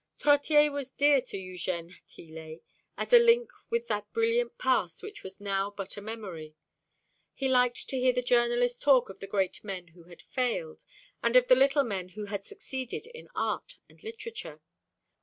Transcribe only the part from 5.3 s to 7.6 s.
now but a memory. He